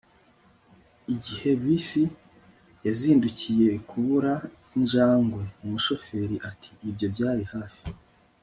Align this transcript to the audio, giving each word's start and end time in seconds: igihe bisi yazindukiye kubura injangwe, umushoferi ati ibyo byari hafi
igihe 1.13 1.49
bisi 1.61 2.03
yazindukiye 2.85 3.69
kubura 3.89 4.33
injangwe, 4.77 5.43
umushoferi 5.63 6.35
ati 6.49 6.71
ibyo 6.89 7.07
byari 7.13 7.43
hafi 7.53 7.83